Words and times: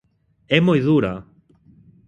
"É 0.55 0.57
moi 0.67 0.79
dura". 0.87 1.13